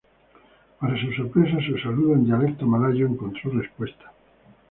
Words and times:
Para 0.79 0.99
su 0.99 1.11
sorpresa, 1.13 1.59
su 1.63 1.77
saludo 1.77 2.13
en 2.15 2.25
dialecto 2.25 2.65
malayo 2.65 3.05
encontró 3.05 3.51
respuesta. 3.51 4.11